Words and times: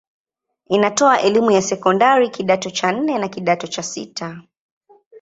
Inatoa 0.67 1.21
elimu 1.21 1.51
ya 1.51 1.61
sekondari 1.61 2.29
kidato 2.29 2.69
cha 2.69 2.91
nne 2.91 3.17
na 3.17 3.27
kidato 3.27 3.67
cha 3.67 3.83
sita. 3.83 4.41